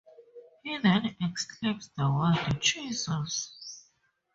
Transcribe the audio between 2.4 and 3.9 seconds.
Jesus!